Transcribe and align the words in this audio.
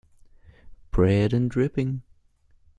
Bread 0.89 1.31
and 1.31 1.47
dripping. 1.51 2.01